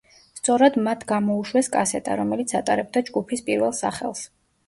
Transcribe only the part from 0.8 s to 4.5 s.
მათ გამოუშვეს კასეტა, რომელიც ატარებდა ჯგუფის პირველ სახელს.